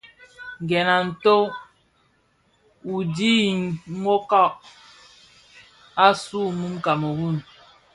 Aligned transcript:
Gèn 0.67 0.87
a 0.95 0.97
nto 1.07 1.35
u 2.93 2.95
dhid 3.15 3.59
nwokag, 4.01 4.51
asuu 6.05 6.47
mun 6.59 6.73
Kameroun, 6.85 7.37